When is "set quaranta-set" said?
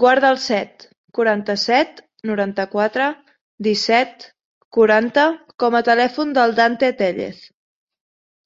0.42-2.02